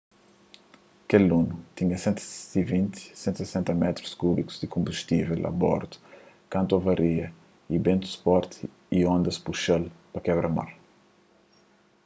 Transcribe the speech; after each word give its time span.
kel 1.13 1.25
luno 1.31 1.57
tinha 1.79 1.97
120--160 2.03 3.75
métrus 3.83 4.13
kúbikus 4.21 4.55
di 4.61 4.67
konbustível 4.75 5.39
a 5.49 5.51
bordu 5.63 5.97
kantu 6.53 6.71
avaria 6.79 7.27
y 7.73 7.75
bentus 7.85 8.15
forti 8.23 8.61
y 8.97 8.99
ondas 9.15 9.37
puxa-l 9.45 9.83
pa 10.11 10.19
kebra-mar 10.25 10.69